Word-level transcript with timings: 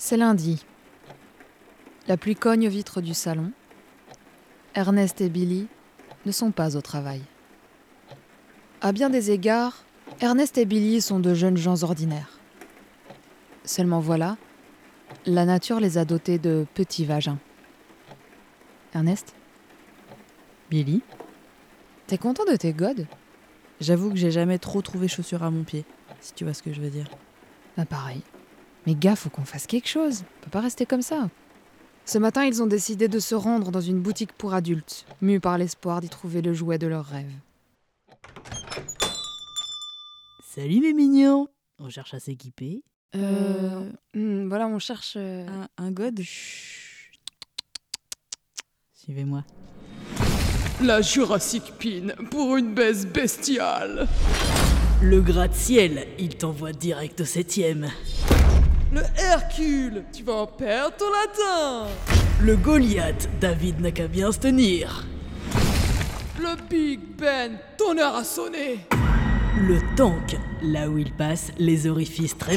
C'est 0.00 0.16
lundi. 0.16 0.64
La 2.06 2.16
pluie 2.16 2.36
cogne 2.36 2.68
aux 2.68 2.70
vitres 2.70 3.00
du 3.00 3.14
salon. 3.14 3.50
Ernest 4.74 5.20
et 5.20 5.28
Billy 5.28 5.66
ne 6.24 6.30
sont 6.30 6.52
pas 6.52 6.76
au 6.76 6.80
travail. 6.80 7.20
À 8.80 8.92
bien 8.92 9.10
des 9.10 9.32
égards, 9.32 9.84
Ernest 10.20 10.56
et 10.56 10.66
Billy 10.66 11.00
sont 11.00 11.18
de 11.18 11.34
jeunes 11.34 11.56
gens 11.56 11.82
ordinaires. 11.82 12.38
Seulement 13.64 13.98
voilà, 13.98 14.36
la 15.26 15.44
nature 15.44 15.80
les 15.80 15.98
a 15.98 16.04
dotés 16.04 16.38
de 16.38 16.64
petits 16.74 17.04
vagins. 17.04 17.38
Ernest? 18.94 19.34
Billy? 20.70 21.02
T'es 22.06 22.18
content 22.18 22.44
de 22.44 22.54
tes 22.54 22.72
godes? 22.72 23.08
J'avoue 23.80 24.10
que 24.10 24.16
j'ai 24.16 24.30
jamais 24.30 24.58
trop 24.58 24.80
trouvé 24.80 25.08
chaussures 25.08 25.42
à 25.42 25.50
mon 25.50 25.64
pied, 25.64 25.84
si 26.20 26.34
tu 26.34 26.44
vois 26.44 26.54
ce 26.54 26.62
que 26.62 26.72
je 26.72 26.80
veux 26.80 26.90
dire. 26.90 27.08
Bah 27.76 27.84
pareil. 27.84 28.22
Mais 28.88 28.94
gars, 28.94 29.16
faut 29.16 29.28
qu'on 29.28 29.44
fasse 29.44 29.66
quelque 29.66 29.86
chose. 29.86 30.24
On 30.40 30.44
peut 30.44 30.50
pas 30.50 30.62
rester 30.62 30.86
comme 30.86 31.02
ça. 31.02 31.28
Ce 32.06 32.16
matin, 32.16 32.46
ils 32.46 32.62
ont 32.62 32.66
décidé 32.66 33.06
de 33.06 33.18
se 33.18 33.34
rendre 33.34 33.70
dans 33.70 33.82
une 33.82 34.00
boutique 34.00 34.32
pour 34.32 34.54
adultes, 34.54 35.04
mus 35.20 35.40
par 35.40 35.58
l'espoir 35.58 36.00
d'y 36.00 36.08
trouver 36.08 36.40
le 36.40 36.54
jouet 36.54 36.78
de 36.78 36.86
leurs 36.86 37.04
rêves. 37.04 37.30
Salut 40.42 40.80
mes 40.80 40.94
mignons 40.94 41.48
On 41.78 41.90
cherche 41.90 42.14
à 42.14 42.18
s'équiper. 42.18 42.82
Euh, 43.14 43.90
hmm, 44.14 44.48
voilà, 44.48 44.66
on 44.68 44.78
cherche. 44.78 45.16
euh, 45.18 45.46
Un, 45.46 45.84
un 45.84 45.90
god 45.90 46.18
Suivez-moi. 48.94 49.44
La 50.80 51.02
Jurassic 51.02 51.74
Pin 51.78 52.14
pour 52.30 52.56
une 52.56 52.72
baisse 52.72 53.04
bestiale. 53.04 54.08
Le 55.02 55.20
gratte-ciel, 55.20 56.08
il 56.18 56.38
t'envoie 56.38 56.72
direct 56.72 57.20
au 57.20 57.26
septième. 57.26 57.90
Le 58.90 59.02
Hercule, 59.18 60.04
tu 60.14 60.22
vas 60.22 60.32
en 60.32 60.46
perdre 60.46 60.96
ton 60.96 61.10
latin. 61.10 61.88
Le 62.40 62.56
Goliath, 62.56 63.28
David 63.38 63.80
n'a 63.80 63.90
qu'à 63.90 64.08
bien 64.08 64.32
se 64.32 64.38
tenir. 64.38 65.04
Le 66.40 66.56
Big 66.70 66.98
Ben, 67.18 67.58
ton 67.76 67.98
heure 67.98 68.16
a 68.16 68.24
sonné. 68.24 68.78
Le 69.58 69.78
tank, 69.94 70.38
là 70.62 70.88
où 70.88 70.96
il 70.96 71.12
passe, 71.14 71.52
les 71.58 71.86
orifices 71.86 72.38
très... 72.38 72.56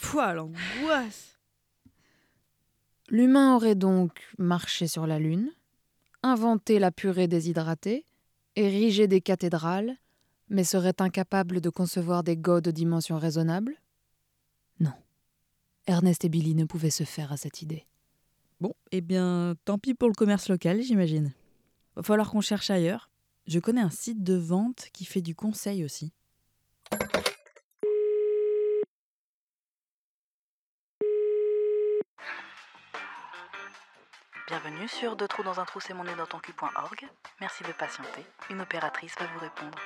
Pouah, 0.00 0.34
l'angoisse 0.34 1.38
L'humain 3.08 3.54
aurait 3.54 3.76
donc 3.76 4.20
marché 4.36 4.88
sur 4.88 5.06
la 5.06 5.20
Lune, 5.20 5.52
inventé 6.24 6.80
la 6.80 6.90
purée 6.90 7.28
déshydratée, 7.28 8.04
érigé 8.56 9.06
des 9.06 9.20
cathédrales, 9.20 9.96
mais 10.48 10.64
serait 10.64 11.00
incapable 11.00 11.60
de 11.60 11.70
concevoir 11.70 12.22
des 12.22 12.36
godes 12.36 12.64
de 12.64 12.70
dimension 12.70 13.18
raisonnable 13.18 13.74
Non. 14.80 14.92
Ernest 15.86 16.24
et 16.24 16.28
Billy 16.28 16.54
ne 16.54 16.64
pouvaient 16.64 16.90
se 16.90 17.04
faire 17.04 17.32
à 17.32 17.36
cette 17.36 17.62
idée. 17.62 17.86
Bon, 18.60 18.74
eh 18.90 19.00
bien, 19.00 19.54
tant 19.64 19.78
pis 19.78 19.94
pour 19.94 20.08
le 20.08 20.14
commerce 20.14 20.48
local, 20.48 20.80
j'imagine. 20.82 21.32
Va 21.94 22.02
falloir 22.02 22.30
qu'on 22.30 22.40
cherche 22.40 22.70
ailleurs. 22.70 23.10
Je 23.46 23.58
connais 23.58 23.80
un 23.80 23.90
site 23.90 24.22
de 24.22 24.34
vente 24.34 24.88
qui 24.92 25.04
fait 25.04 25.20
du 25.20 25.34
conseil 25.34 25.84
aussi. 25.84 26.12
Bienvenue 34.48 34.88
sur 34.88 35.16
Deux 35.16 35.28
trous 35.28 35.42
dans 35.42 35.60
un 35.60 35.64
trou 35.64 35.80
c'est 35.80 35.92
mon 35.92 36.04
nez 36.04 36.14
dans 36.14 36.26
ton 36.26 36.38
cul.org. 36.38 37.08
Merci 37.40 37.62
de 37.64 37.72
patienter. 37.72 38.24
Une 38.48 38.60
opératrice 38.60 39.14
va 39.18 39.26
vous 39.26 39.40
répondre. 39.40 39.78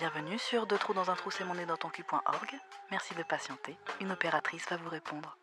Bienvenue 0.00 0.38
sur 0.38 0.66
Deux 0.66 0.78
trous 0.78 0.94
dans 0.94 1.10
un 1.10 1.14
trou 1.14 1.30
c'est 1.30 1.44
mon 1.44 1.52
nez 1.52 1.66
dans 1.66 1.76
ton 1.76 1.90
cul.org. 1.90 2.58
Merci 2.90 3.14
de 3.16 3.22
patienter. 3.22 3.76
Une 4.00 4.10
opératrice 4.10 4.66
va 4.70 4.78
vous 4.78 4.88
répondre. 4.88 5.36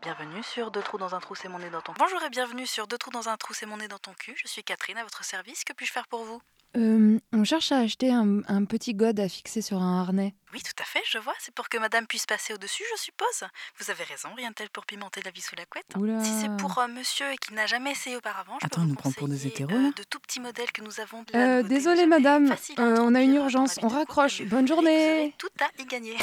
Bienvenue 0.00 0.44
sur 0.44 0.70
Deux 0.70 0.80
trous 0.80 0.96
dans 0.96 1.16
un 1.16 1.18
trou 1.18 1.34
c'est 1.34 1.48
mon 1.48 1.58
nez 1.58 1.70
dans 1.70 1.80
ton 1.80 1.92
Bonjour 1.98 2.22
et 2.22 2.30
bienvenue 2.30 2.68
sur 2.68 2.86
Deux 2.86 2.98
trous 2.98 3.10
dans 3.10 3.28
un 3.28 3.36
trou 3.36 3.52
c'est 3.52 3.66
mon 3.66 3.78
nez 3.78 3.88
dans 3.88 3.98
ton 3.98 4.14
cul. 4.14 4.36
Je 4.36 4.46
suis 4.46 4.62
Catherine 4.62 4.98
à 4.98 5.02
votre 5.02 5.24
service. 5.24 5.64
Que 5.64 5.72
puis-je 5.72 5.90
faire 5.90 6.06
pour 6.06 6.22
vous? 6.22 6.40
Euh, 6.76 7.18
on 7.32 7.42
cherche 7.42 7.72
à 7.72 7.78
acheter 7.78 8.12
un, 8.12 8.42
un 8.46 8.64
petit 8.64 8.94
gode 8.94 9.18
à 9.18 9.28
fixer 9.28 9.60
sur 9.60 9.82
un 9.82 10.00
harnais. 10.02 10.34
Oui, 10.52 10.60
tout 10.62 10.80
à 10.80 10.84
fait, 10.84 11.00
je 11.04 11.18
vois. 11.18 11.34
C'est 11.40 11.52
pour 11.52 11.68
que 11.68 11.78
madame 11.78 12.06
puisse 12.06 12.26
passer 12.26 12.54
au-dessus, 12.54 12.84
je 12.94 13.00
suppose. 13.00 13.48
Vous 13.78 13.90
avez 13.90 14.04
raison, 14.04 14.28
rien 14.36 14.50
de 14.50 14.54
tel 14.54 14.70
pour 14.70 14.86
pimenter 14.86 15.20
la 15.24 15.32
vie 15.32 15.40
sous 15.40 15.56
la 15.56 15.66
couette. 15.66 15.86
Oula. 15.96 16.22
Si 16.22 16.30
c'est 16.40 16.56
pour 16.58 16.78
euh, 16.78 16.86
monsieur 16.86 17.26
et 17.32 17.36
qui 17.38 17.54
n'a 17.54 17.66
jamais 17.66 17.90
essayé 17.90 18.16
auparavant, 18.16 18.56
je 18.60 18.66
Attends, 18.66 18.76
peux 18.76 18.80
on 18.82 18.84
vous 18.84 18.90
nous 18.90 18.94
prend 18.96 19.10
pour 19.10 19.26
des 19.28 19.48
hétéros, 19.48 19.72
euh, 19.72 19.90
de 19.96 20.02
tout 20.08 20.20
petits 20.20 20.38
modèles 20.38 20.70
que 20.70 20.82
nous 20.82 21.00
avons 21.00 21.22
de 21.24 21.32
la 21.32 21.58
Euh, 21.58 21.62
désolée 21.64 22.06
madame, 22.06 22.46
facile 22.46 22.76
euh, 22.78 22.98
on 23.00 23.16
a 23.16 23.22
une 23.22 23.34
urgence, 23.34 23.78
on 23.82 23.88
raccroche. 23.88 24.42
Bonne 24.42 24.68
journée. 24.68 25.14
Vous 25.14 25.20
avez 25.22 25.34
tout 25.38 25.48
à 25.60 25.82
y 25.82 25.86
gagner. 25.86 26.16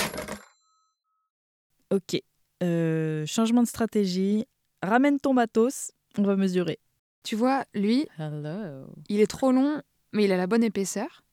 Ok. 1.92 2.22
Euh, 2.64 3.26
changement 3.26 3.64
de 3.64 3.68
stratégie. 3.68 4.46
Ramène 4.82 5.20
ton 5.20 5.34
matos. 5.34 5.92
On 6.18 6.24
va 6.24 6.36
mesurer. 6.36 6.80
Tu 7.24 7.36
vois, 7.36 7.66
lui, 7.74 8.08
Hello. 8.18 8.88
il 9.10 9.20
est 9.20 9.28
trop 9.28 9.52
long, 9.52 9.82
mais 10.18 10.26
il 10.26 10.32
a 10.32 10.38
la 10.38 10.48
bonne 10.48 10.64
épaisseur. 10.64 11.24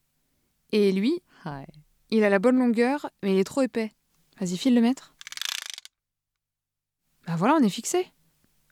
Et 0.71 0.91
lui, 0.91 1.21
Hi. 1.43 1.65
il 2.11 2.23
a 2.23 2.29
la 2.29 2.39
bonne 2.39 2.57
longueur, 2.57 3.09
mais 3.23 3.33
il 3.33 3.39
est 3.39 3.43
trop 3.43 3.63
épais. 3.63 3.91
Vas-y, 4.39 4.57
file 4.57 4.75
le 4.75 4.81
mètre. 4.81 5.15
Bah 7.25 7.35
voilà, 7.35 7.55
on 7.55 7.63
est 7.63 7.69
fixé. 7.69 8.11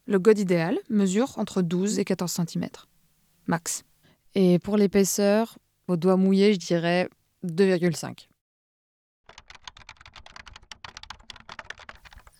Le 0.06 0.20
gode 0.20 0.38
idéal 0.38 0.78
mesure 0.90 1.40
entre 1.40 1.64
12 1.64 1.98
et 1.98 2.06
14 2.06 2.32
cm. 2.32 2.68
Max. 3.48 3.84
Et 4.36 4.60
pour 4.60 4.78
l'épaisseur, 4.78 5.58
au 5.88 5.98
doigt 5.98 6.18
mouillé, 6.18 6.54
je 6.54 6.60
dirais 6.60 7.10
2,5. 7.44 8.28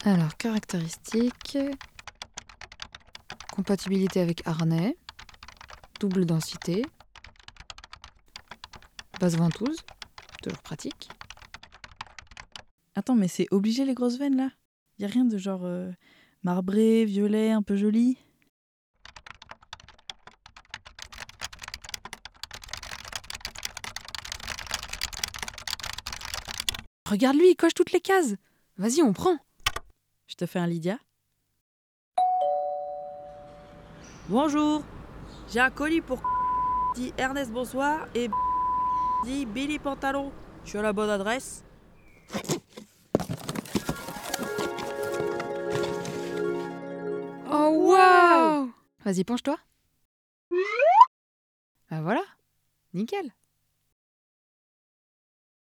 Alors, 0.06 0.38
caractéristiques. 0.38 1.58
Compatibilité 3.52 4.20
avec 4.20 4.46
harnais. 4.46 4.96
Double 6.00 6.26
densité. 6.26 6.84
Basse 9.24 9.38
ventouse. 9.38 9.78
Toujours 10.42 10.62
pratique. 10.64 11.08
Attends, 12.94 13.16
mais 13.16 13.30
c'est 13.30 13.48
obligé 13.52 13.86
les 13.86 13.94
grosses 13.94 14.18
veines 14.18 14.36
là? 14.36 14.50
Y 15.00 15.06
a 15.06 15.08
rien 15.08 15.24
de 15.24 15.38
genre 15.38 15.62
euh, 15.64 15.94
marbré, 16.44 17.06
violet, 17.06 17.52
un 17.52 17.62
peu 17.62 17.78
joli? 17.78 18.18
Regarde 27.10 27.38
lui, 27.38 27.52
il 27.52 27.56
coche 27.56 27.74
toutes 27.74 27.94
les 27.94 28.02
cases. 28.02 28.36
Vas-y, 28.76 29.02
on 29.04 29.14
prend. 29.14 29.38
Je 30.28 30.36
te 30.36 30.46
fais 30.46 30.60
un 30.60 30.68
Lydia 30.68 31.00
Bonjour 34.28 34.84
J'ai 35.50 35.62
un 35.62 35.72
colis 35.72 36.02
pour 36.02 36.22
dit 36.96 37.14
Ernest 37.18 37.54
bonsoir 37.54 38.06
et 38.16 38.30
dit 39.24 39.46
Billy 39.46 39.80
pantalon. 39.80 40.32
Suis 40.64 40.78
à 40.78 40.82
la 40.82 40.94
bonne 40.94 41.10
adresse 41.10 41.64
Oh 47.52 47.92
waouh 47.92 48.72
Vas-y, 49.04 49.24
penche-toi. 49.24 49.58
Bah 51.90 52.02
voilà, 52.02 52.24
nickel. 52.94 53.32